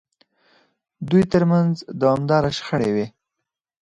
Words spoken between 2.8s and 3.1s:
وې.